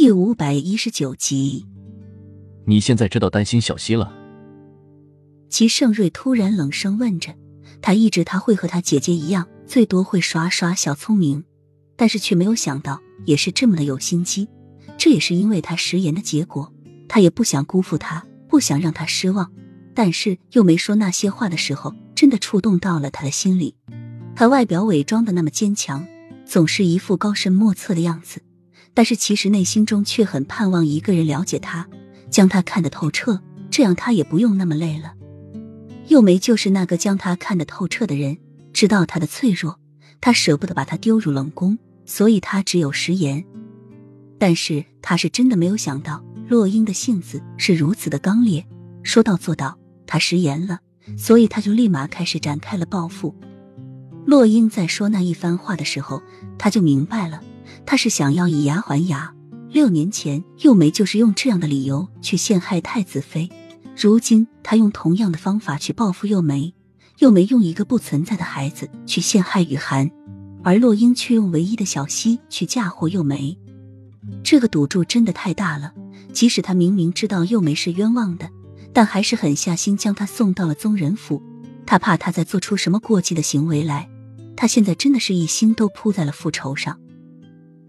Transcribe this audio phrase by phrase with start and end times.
[0.00, 1.66] 第五百一十九集。
[2.66, 4.14] 你现在知道担心小溪了？
[5.50, 7.34] 齐盛瑞突然冷声问着。
[7.82, 11.42] 他一直他会和他姐姐一样，最多会耍耍小聪明，
[11.96, 14.48] 但是却没有想到也是这么的有心机。
[14.96, 16.72] 这也是因为他食言的结果。
[17.08, 19.50] 他也不想辜负他，不想让他失望，
[19.96, 23.74] 但是又没说那些话的时候，真的触动到了他的心里。
[24.36, 26.06] 他外表伪装的那么坚强，
[26.46, 28.42] 总是一副高深莫测的样子，
[28.98, 31.86] 但是其实内心中却很盼望一个人了解他，
[32.30, 35.14] 将他看得透彻，这样他也不用那么累了。
[36.08, 38.36] 幼梅就是那个将他看得透彻的人，
[38.72, 39.78] 知道他的脆弱，
[40.20, 43.44] 他舍不得把他丢入冷宫，所以他只有食言。
[44.36, 48.66] 但是他是真的没有想到，洛英的性子是如此的刚烈，
[49.04, 49.78] 说到做到。
[50.08, 50.80] 他食言了，
[51.16, 53.32] 所以他就立马开始展开了报复。
[54.26, 56.20] 洛英在说那一番话的时候，
[56.58, 57.40] 他就明白了，
[57.90, 59.32] 他是想要以牙还牙。
[59.70, 63.48] 六年前，幼梅就是用这样的理由去陷害太子妃。
[63.96, 66.74] 如今他用同样的方法去报复幼梅，
[67.20, 70.10] 幼梅用一个不存在的孩子去陷害雨涵，
[70.62, 73.58] 而洛英却用唯一的小溪去嫁祸幼梅。
[74.44, 75.94] 这个赌注真的太大了。
[76.30, 78.50] 即使他明明知道幼梅是冤枉的，
[78.92, 81.42] 但还是狠下心将她送到了宗人府。
[81.86, 84.10] 他怕她再做出什么过激的行为来。
[84.54, 87.00] 他现在真的是一心都扑在了复仇上。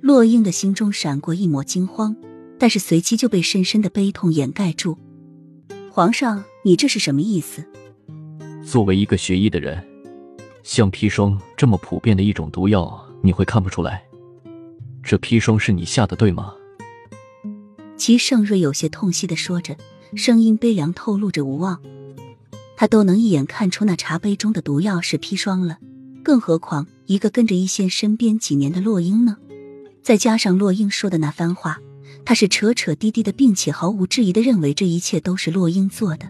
[0.02, 2.16] 洛英的心中闪过一抹惊慌，
[2.58, 4.98] 但是随即就被深深的悲痛掩盖住。
[5.92, 7.66] 皇上，你这是什么意思？
[8.66, 9.86] 作为一个学医的人，
[10.64, 14.02] 像砒霜这么普遍的一种毒药，你会看不出来？
[15.04, 16.54] 这砒霜是你下的，对吗？
[17.98, 19.76] 齐盛瑞有些痛惜的说着，
[20.16, 21.82] 声音悲凉，透露着无望。
[22.78, 25.80] 他都能一眼看出那茶杯中的毒药是砒霜了，
[26.24, 29.36] 更何况一个跟着一仙身边几年的洛英呢？
[30.02, 31.80] 再加上洛英说的那番话。
[32.26, 36.30] 他是扯扯滴滴的，并且毫无质疑的认为这一切都是洛英做的。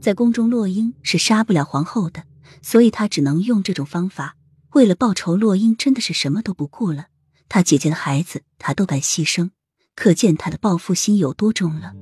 [0.00, 2.24] 在宫中，洛英是杀不了皇后的，
[2.62, 4.36] 所以他只能用这种方法。
[4.72, 7.06] 为了报仇，洛英真的是什么都不顾了。
[7.48, 9.50] 他姐姐的孩子，他都敢牺牲，
[9.94, 11.92] 可见他的报复心有多重了。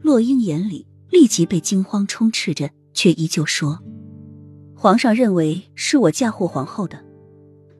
[0.00, 3.80] 洛英眼里立即被惊慌充斥着，却依旧说
[4.74, 7.04] ：“皇上认为是我嫁祸皇后的，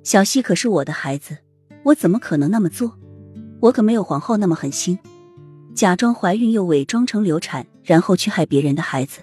[0.04, 1.38] 小溪可是我的孩子，
[1.86, 2.98] 我怎么可能那么做？”
[3.62, 4.98] 我可没有皇后那么狠心，
[5.74, 9.20] 假装怀孕又伪装成流产，然后去害别人的孩子。